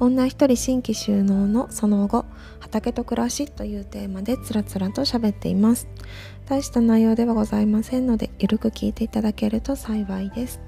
[0.00, 2.24] 女一人新規収納のその後
[2.60, 5.88] 畑と暮らしというテーマでつらつらと喋っています。
[6.46, 10.60] 大した内容ではございませんのでゆるく聞いていただけると幸いです。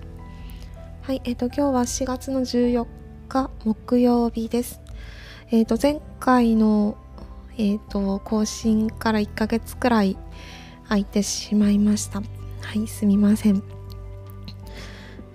[1.03, 2.87] はいえっ、ー、と今日は4月の14
[3.29, 4.81] 日木曜日です。
[5.51, 6.97] えっ、ー、と前回の
[7.59, 10.17] えっ、ー、と更新から1ヶ月くらい
[10.85, 12.21] 空いてしまいました。
[12.21, 12.27] は
[12.75, 13.63] いすみません。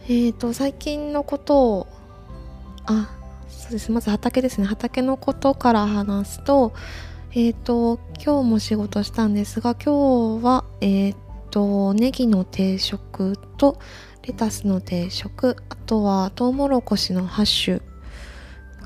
[0.07, 1.87] えっ、と最近のことを
[2.85, 3.18] あ
[3.69, 3.91] そうです。
[3.91, 4.65] まず畑ですね。
[4.65, 6.73] 畑のことから話すと
[7.33, 11.15] えっ、ー、と今日も仕事したんですが今日はえっ、ー、
[11.51, 13.79] とネギの定食と
[14.23, 17.81] レタスの定食あとはトウモロコシのハッシュ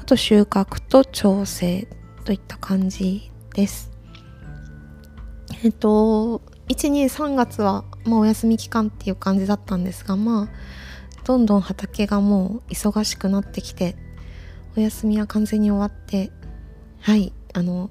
[0.02, 1.88] あと収穫と調整
[2.26, 3.90] といった感じです。
[5.64, 13.96] えっ、ー、と123月は、まあ、お休み期間っていう感じだったんですがまあどんどん畑がもう忙しくなってきて
[14.76, 16.32] お休みは完全に終わって
[17.02, 17.90] はいあの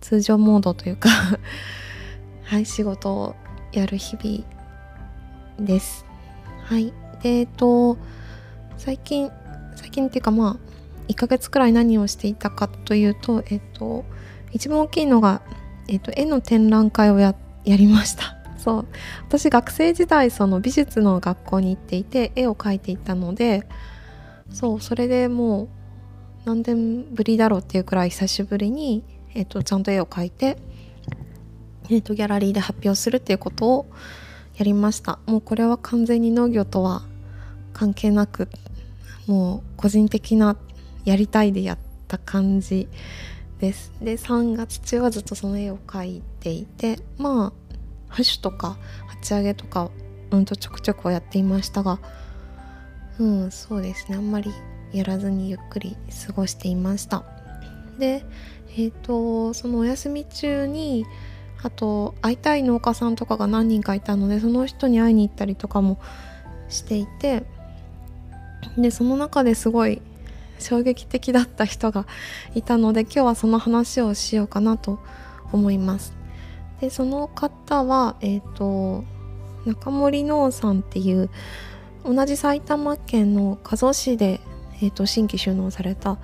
[0.00, 1.08] 通常モードというか
[2.44, 3.34] はい仕事を
[3.72, 6.06] やる日々です。
[6.64, 7.98] はいでえっと
[8.76, 9.30] 最近
[9.74, 10.56] 最近っていうかまあ
[11.08, 14.04] 1ヶ月くらい何をしていたかというとえっと
[14.52, 15.42] 一番大きいのが、
[15.88, 18.36] えっと、絵の展覧会をややりました。
[18.56, 18.86] そう。
[19.28, 23.66] 私学生時代その美術の学校に行っていて絵を描いていたので
[24.50, 25.68] そうそれでもう
[26.46, 29.02] 何年ぶりだろうっていうくらい久しぶりに、
[29.34, 30.56] えーと、ちゃんと絵を描いて、
[31.90, 33.86] えーと、ギャラリーで発表するっていうことを
[34.56, 35.18] やりました。
[35.26, 37.02] もうこれは完全に農業とは
[37.72, 38.48] 関係なく
[39.26, 40.56] もう個人的な
[41.04, 42.88] やりたいでやった感じ
[43.58, 43.92] です。
[44.00, 47.52] で3月中はずっとその絵を描いていてまあ
[48.08, 48.78] ハッシュとか
[49.08, 49.90] 鉢上げとか
[50.30, 51.98] うんとちょくちょくはやっていましたが
[53.18, 54.16] うんそうですね。
[54.16, 54.52] あんまり
[54.92, 55.96] やらずにゆっくり
[56.26, 57.24] 過ごしていました。
[57.98, 58.24] で
[58.76, 61.06] えっ、ー、とそのお休み中に
[61.62, 65.98] あと会いたい農家さんとかが何人かいたのでその人に会いに行ったりとかも
[66.68, 67.44] していて
[68.76, 70.02] でその中ですごい
[70.58, 72.06] 衝撃的だった人が
[72.54, 74.98] いたので今日はその話をしようかなと
[75.52, 76.14] 思います。
[76.80, 79.04] でその方はえっ、ー、と
[79.64, 81.30] 中森農さんっていう
[82.06, 84.40] 同じ埼玉県の加須市で、
[84.82, 86.18] えーと、新規収納された、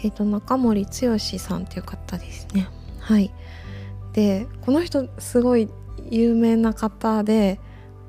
[0.00, 2.68] えーと、中森剛さんっていう方ですね。
[3.00, 3.32] はい。
[4.12, 5.68] でこの人すごい
[6.08, 7.58] 有名な方で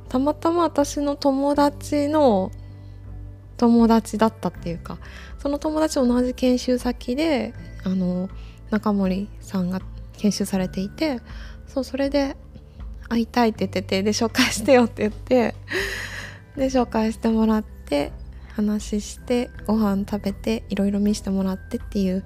[0.07, 2.51] たまたま私の友達の
[3.57, 4.99] 友達だったっていうか
[5.39, 8.29] その友達同じ研修先であの
[8.69, 9.81] 中森さんが
[10.17, 11.21] 研修されていて
[11.67, 12.35] そうそれで
[13.09, 15.55] 会いたいって言っててで紹介してよって言って
[16.55, 18.11] で紹介してもらって
[18.55, 22.23] 話してご飯食べていろいろ見せてもらってっていう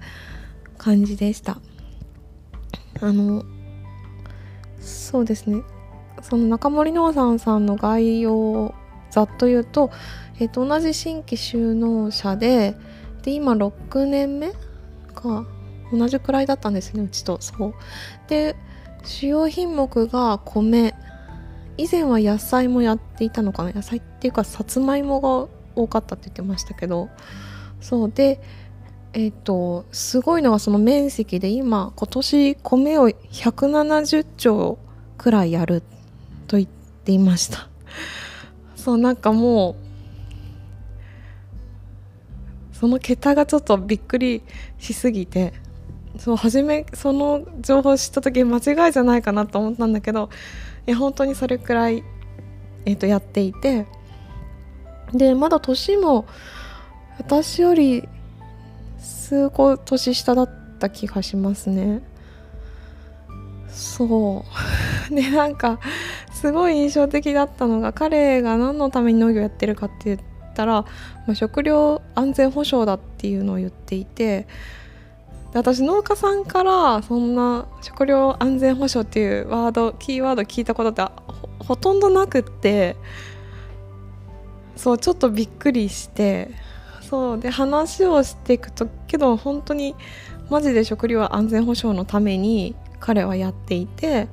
[0.77, 1.59] 感じでした。
[3.01, 3.43] あの
[4.79, 5.63] そうですね。
[6.21, 8.75] その中森農産さんの概要を
[9.09, 9.89] ざっと言うと,、
[10.39, 12.75] えー、と同じ新規就農者で
[13.23, 14.51] で今6年目
[15.13, 15.45] か
[15.91, 17.41] 同じくらいだったんですねうちと。
[17.41, 17.73] そう。
[18.27, 18.55] で
[19.03, 20.93] 主要品目が米。
[21.77, 27.09] 以前は野菜もやっていたのかな野菜っていうかさつまいもが多かったって言ってましたけど。
[27.81, 28.41] そうで
[29.13, 34.77] えっ、ー、とすごいのはその面積で今今年米を170兆
[35.17, 35.81] くらいやる
[36.47, 36.69] と言っ
[37.05, 37.67] ていました。
[38.75, 39.75] そうなんかも
[42.73, 44.41] うその桁がちょっとびっくり
[44.77, 45.53] しすぎて
[46.17, 50.29] そう初めその情報知った時間違いじゃないかなと思ったんだけど
[50.87, 52.03] いや本当にそれくらい、
[52.85, 53.85] えー、とやっていて
[55.13, 56.25] でまだ年も
[57.17, 58.07] 私より
[58.97, 62.01] 数個年下だった気がしますね。
[63.69, 64.45] そ
[65.11, 65.13] う。
[65.13, 65.79] でなんか
[66.31, 70.19] すごい印象的だったのが彼が何のために農業やってるかって言っ
[70.55, 70.87] たら、ま
[71.33, 74.47] あ、食料安全保障だっていうのを言っていて
[75.53, 81.05] 私農家さんからそんな食料安全保障っていうワードキーワード聞いたことって
[81.59, 82.95] ほとんどなくって
[84.79, 86.49] そうちょっとびっくりして
[87.01, 89.93] そうで話をしていくとけど本当に
[90.49, 94.29] マジで食料安全保障のために彼はやっていて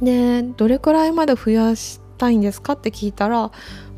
[0.00, 3.50] でどれくらいまで増やしたいんですかって聞いたら、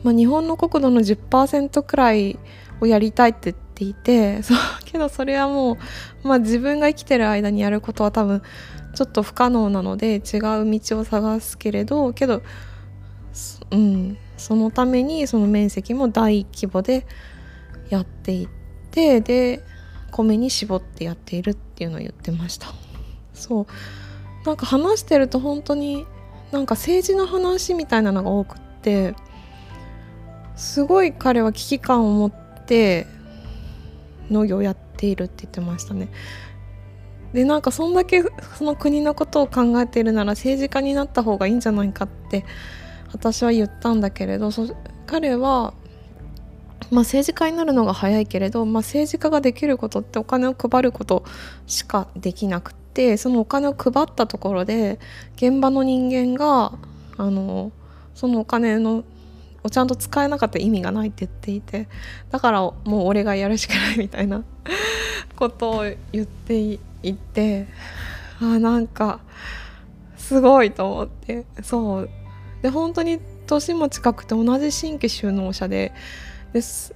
[0.03, 2.39] まあ、日本の国土の10%くらい
[2.81, 4.57] をやりたいって言っていてそう
[4.87, 5.77] けどそれはも
[6.25, 8.43] う、まあ、自分が生きてる間にやることは多分
[8.95, 10.21] ちょっと不可能なので違う
[10.81, 12.43] 道を探すけれどけど
[13.71, 14.17] うん。
[14.37, 17.07] そのためにその面積も大規模で
[17.91, 18.49] やっていっ
[18.91, 19.63] てで
[20.11, 22.69] 米に絞ってやっているっていうのを言ってました。
[23.35, 23.67] そう。
[24.47, 26.07] なんか話してると本当に
[26.53, 29.15] なんか政治の話みたいなのが多くって
[30.57, 33.07] すごい彼は危機感を持って
[34.31, 36.09] 農業をやっているって言ってましたね。
[37.33, 38.25] でなんかそんだけ
[38.59, 42.45] その国のことを考えているなら政治家になった方がいいんじゃないかって
[43.13, 44.51] 私は言ったんだけれど
[45.07, 45.75] 彼は、
[46.91, 51.25] まあ、政治家になるのが早いけれど、まあ、政治家ができることってお金を配ること
[51.67, 54.99] しかできなくてそのお金を配ったところで
[55.37, 56.73] 現場の人間が
[57.17, 57.73] あの
[58.15, 59.05] そのお金の
[59.63, 61.89] をちゃんと使えなかった意味がないって言っていて
[62.31, 64.43] だからもう俺がやるしかないみたいな
[65.37, 66.79] ことを言ってい
[67.15, 67.67] て
[68.41, 69.21] あなんか
[70.17, 72.11] すごいと思ってそう
[72.63, 75.93] で本当に年も近くて同じ新規就農者で
[76.53, 76.95] です。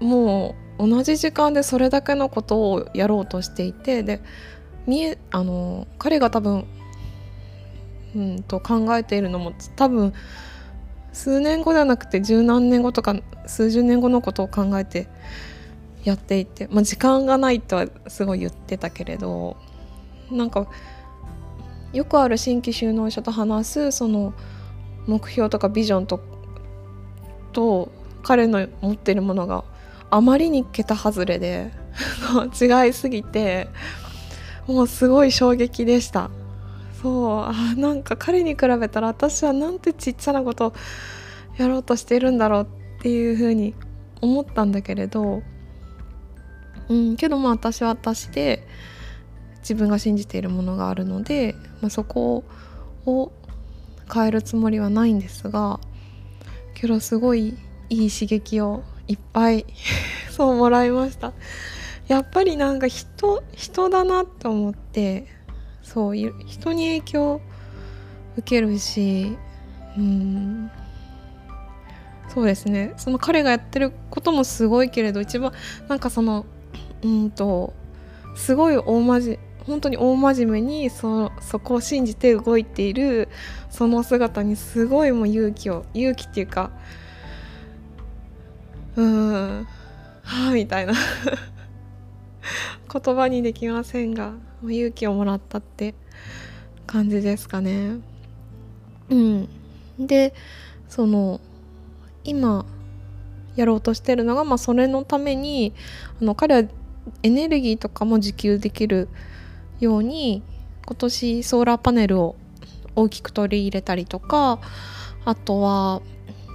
[0.00, 4.20] もう同じ時間でそれだけのことをやろうとしていてで
[4.86, 6.66] 見えあの彼が多分
[8.14, 10.12] うんと考えているのも多分
[11.12, 13.16] 数年後ではなくて十何年後とか
[13.46, 15.06] 数十年後のことを考えて
[16.02, 19.56] やっていて、まあ、時間がないとはすごい言ってたけれど
[20.30, 20.66] なんか
[21.92, 24.34] よくある新規就農者と話すその
[25.06, 26.20] 目標とかビジョンと
[27.52, 27.90] と
[28.22, 29.64] 彼の持ってるものが
[30.10, 31.72] あまりに桁外れで
[32.60, 33.68] 違いすぎて
[34.66, 36.30] もうすごい衝撃でした。
[37.02, 40.72] そうあなんか彼に比べたら私はなんてちっちゃなこと
[41.58, 43.74] やろうとしてるんだろうっていうふうに
[44.22, 45.42] 思ったんだけれど
[46.88, 48.66] うんけどまあ私は私で
[49.58, 52.44] 自分が信じているものがあるので、まあ、そこ
[53.04, 53.32] を
[54.12, 55.80] 変えるつもりはないんですが
[56.74, 57.56] けどすごい
[57.88, 59.66] いい刺激をいっぱい
[60.30, 61.32] そうもらいました。
[62.08, 65.26] やっぱりなんか人人だなって思って
[65.82, 67.40] そう人に影響
[68.36, 69.36] 受けるし
[69.96, 70.70] うん。
[72.28, 72.94] そうですね。
[72.96, 75.52] その彼がやってることもすごいけれど一番
[75.88, 76.44] なんかその
[77.02, 77.72] うんと
[78.34, 83.28] すごい大まじ本当に大真面目にそそこを信じて動いている
[83.70, 86.70] その姿にすごいもう勇気を勇気っていうか
[88.96, 89.66] うん
[90.22, 90.94] はあみたいな
[92.92, 95.94] 言葉にできませんが勇気をもらったって
[96.86, 97.98] 感じですかね。
[99.10, 99.48] うん、
[99.98, 100.34] で
[100.88, 101.40] その
[102.24, 102.64] 今
[103.56, 105.72] やろうとしてるのが、まあ、それのために
[106.20, 106.68] あの彼は
[107.22, 109.08] エネルギーとかも自給できる
[109.84, 110.42] ように
[110.86, 112.36] 今年ソーラーパネルを
[112.96, 114.60] 大きく取り入れたりとか
[115.24, 116.02] あとは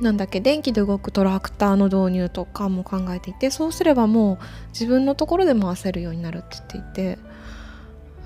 [0.02, 4.38] なんだっけ電気で動くトラクターの導入とかも考えていてそうすればもう
[4.70, 7.20] 自分のところで回せるようになるって言っていて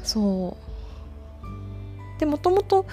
[0.03, 2.19] そう。
[2.19, 2.85] でもともと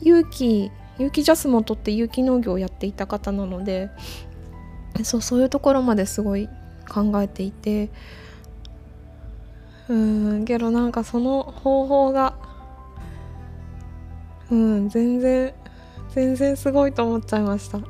[0.00, 3.90] 有機有機ジャスモンとって有機農業をやっていた方なので
[5.04, 6.48] そうそういうところまですごい
[6.88, 7.90] 考えていて
[9.88, 12.34] うんけどなんかその方法が
[14.50, 15.54] うん全然
[16.10, 17.80] 全然すごいと思っちゃいました。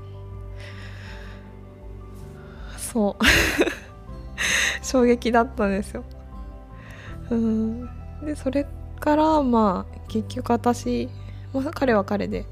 [2.76, 3.24] そう。
[4.82, 6.04] 衝撃だったんですよ。
[7.30, 7.88] うん
[8.24, 8.66] でそれ
[9.00, 11.08] からまあ結局私、
[11.52, 12.46] まあ、彼は彼で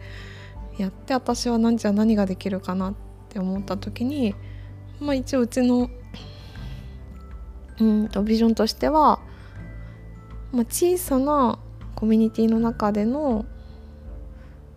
[0.78, 2.94] やって私は何じゃ何ができるかなっ
[3.28, 4.34] て思った時に
[5.00, 5.90] まあ一応うちの
[7.80, 9.18] うんとビジョンとしては
[10.52, 11.58] まあ、小さな
[11.94, 13.44] コミュニティの中での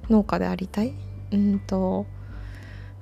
[0.10, 0.94] 農家でありたい。
[1.32, 2.06] うんと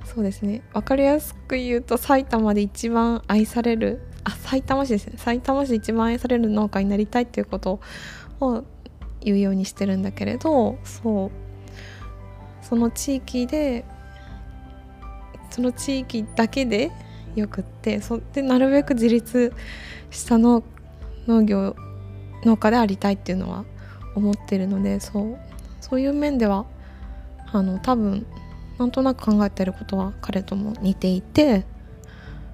[0.04, 0.62] そうですね。
[0.74, 5.14] 分かりやすく言うと埼玉で一番愛されるあ埼玉市ですね。
[5.18, 7.80] 埼玉市で一番愛される農家になりたいっていうこと
[8.40, 8.64] を
[9.22, 11.32] 言うようにしてるんだけれどそう。
[12.62, 13.86] その地域で
[15.50, 16.92] その地域だけで
[17.36, 19.54] よくってそでなるべく自立
[20.10, 20.64] した農
[21.28, 21.76] 農業
[22.44, 23.66] 農家でありたいっていうのは
[24.16, 25.38] 思ってるのでそう
[25.82, 26.66] そういう面では
[27.52, 28.26] あの多分
[28.78, 31.66] なんとなく考えてることは彼とも似ていて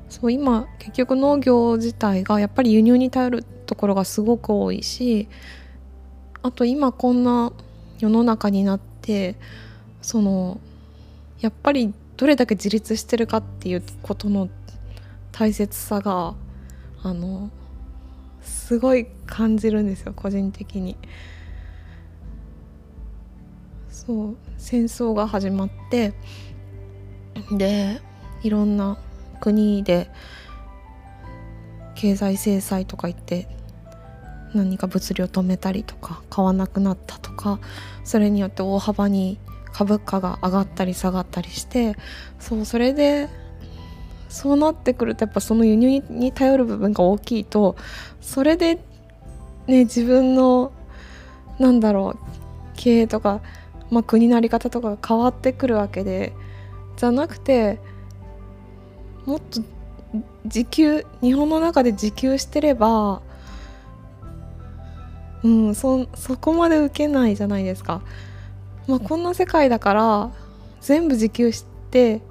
[0.10, 5.28] そう今結局農業自体がやっぱり輸入に頼るところがすごく多いし
[6.44, 7.52] あと今こんな
[8.00, 9.36] 世の中になって
[10.02, 10.60] その
[11.40, 14.50] やっぱりどれだけ自立してるかっていうことの
[15.32, 16.36] 大切さが
[17.02, 17.50] あの
[18.44, 20.98] すごい感じるんですよ個人的に。
[23.90, 26.14] そう戦争が始まって
[27.52, 28.02] で
[28.42, 28.98] いろんな
[29.40, 30.10] 国で
[31.96, 33.48] 経済制裁とか言って
[34.54, 37.60] 何か物流を止めたりとか買わなくなったとか
[38.04, 39.40] それによって大幅に
[39.72, 41.96] 株価が上がったり下がったりして
[42.40, 43.30] そうそれで
[44.34, 47.75] そうなってくるとやっぱその輸入に頼る部分が大きいと
[48.20, 48.80] それで
[49.68, 50.72] ね自分の
[51.60, 52.18] なんだろう
[52.75, 53.42] 経営とか、
[53.92, 56.34] まあ、国の在り方とかが変わってくるわけで
[56.98, 57.80] じゃなくて
[59.28, 59.62] もっと
[60.46, 63.22] 自給日本の中で自給してれば
[65.44, 68.02] うんそそこまで受けないじゃないですか。
[68.88, 70.32] まあ、こんな世界だから
[70.82, 72.22] 全部自給して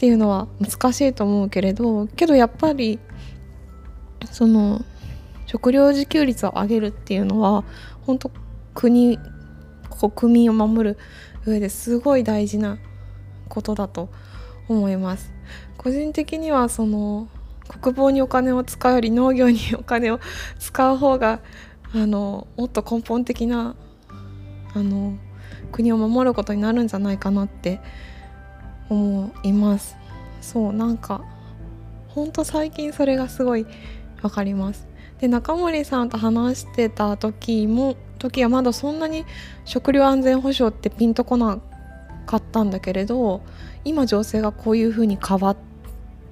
[0.00, 2.98] っていうのは難しいと思うけれどけどやっぱり
[4.32, 4.82] その
[5.44, 7.64] 食料自給率を上げるっていうのは
[8.06, 8.30] 本当
[8.74, 9.18] 国
[9.90, 10.98] 国民を守る
[11.44, 12.78] 上ですごい大事な
[13.50, 14.08] ことだと
[14.68, 15.34] 思います。
[15.76, 17.28] 個人的にはその
[17.68, 20.18] 国防にお金を使うより農業にお金を
[20.58, 21.40] 使う方が
[21.92, 23.76] あのもっと根本的な
[24.72, 25.18] あの
[25.72, 27.82] 国を守ることになるんじゃないかなって
[28.90, 29.96] 思います。
[30.40, 31.22] そうなんか
[32.08, 33.66] ほんと最近それがすごい
[34.20, 34.86] 分かります。
[35.20, 39.24] で中森さんと話してた時も時はまだそんなに
[39.64, 41.58] 食料安全保障ってピンとこな
[42.26, 43.42] かったんだけれど
[43.84, 45.56] 今情勢がこういうふうに変わっ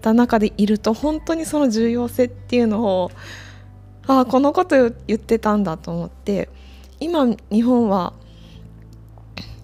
[0.00, 3.10] た中でいると本当にその重要性っていうのを
[4.06, 6.48] ああこのこと言ってたんだと思って
[6.98, 8.14] 今日本は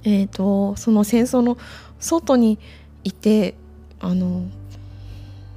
[0.05, 1.57] えーと、その戦争の
[1.99, 2.59] 外に
[3.05, 3.55] いて
[4.01, 4.47] あの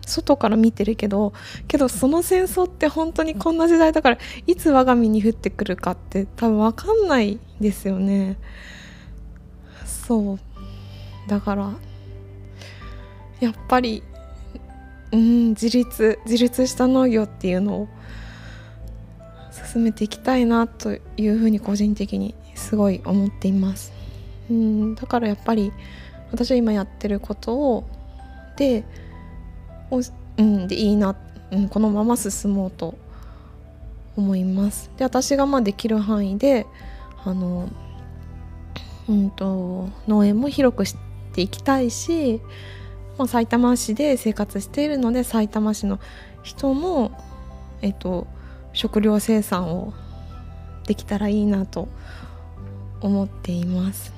[0.06, 1.34] 外から見てるけど
[1.68, 8.38] けどその戦争って本当にこんな時代だからいつ我が身に降ってくるかって多分分かんないですよね。
[9.86, 10.40] そう。
[11.28, 11.74] だから
[13.42, 14.02] やっぱり
[15.12, 17.88] うん自立自立した農業っていうのを
[19.74, 23.92] 進めていきたいなというふうに個人的にすごい思っています。
[24.50, 25.74] うんだからやっぱり
[26.32, 27.84] 私は今やってることを
[28.58, 28.84] で
[29.90, 30.02] お、
[30.38, 31.16] うん、でいいな、
[31.52, 32.98] うん、このまま進もうと
[34.16, 36.66] 思いますで私がまあできる範囲で
[37.24, 37.70] あの
[39.08, 40.96] うんと農園も広くし
[41.34, 42.42] ていきたいし、
[43.18, 46.00] まあ、埼玉市で生活しているので埼玉市の
[46.44, 47.12] 人の、
[47.82, 48.28] えっと、
[48.74, 49.94] 食料生産を
[50.88, 51.88] できたらいいなと
[53.02, 54.17] 思っています。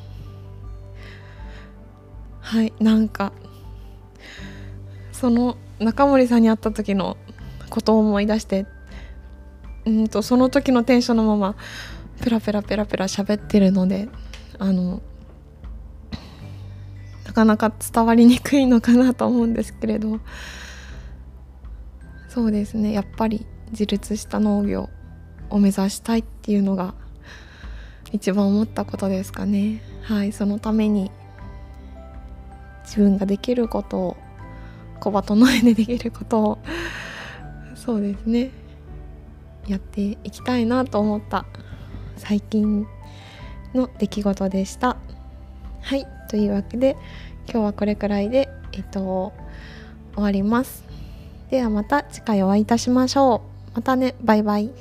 [2.49, 3.31] はいなんか
[5.11, 7.15] その中森さんに会った時の
[7.69, 8.65] ことを思い出して
[9.85, 11.55] うんとその時のテンションのまま
[12.23, 14.09] ペラペラペラペラ喋ってるので
[14.57, 15.03] あの
[17.27, 20.19] なかなか伝わりにくいのかなと思うんですけれど。
[22.29, 24.89] そうですねやっぱり自立した農業
[25.49, 26.93] を目指したいっていうのが
[28.11, 29.81] 一番思ったことですかね。
[30.03, 31.11] はいそのために
[32.89, 34.17] 自分ができることを
[34.99, 36.57] 小バトの上でできることを
[37.75, 38.49] そうですね。
[39.67, 41.45] やっていきたいなと思った
[42.17, 42.87] 最近
[43.75, 44.97] の出来事でした。
[45.81, 46.97] はいというわけで
[47.47, 49.33] 今日はこれくらいでえっと
[50.15, 50.83] 終わります。
[51.51, 53.75] ではまた次回お会いいたしましょう。
[53.75, 54.71] またねバイバイ。